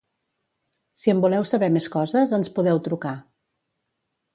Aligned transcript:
Si 1.01 1.13
en 1.13 1.21
voleu 1.27 1.45
saber 1.51 1.71
més 1.77 1.91
coses, 1.99 2.37
ens 2.41 2.53
podeu 2.59 2.85
trucar. 2.89 3.17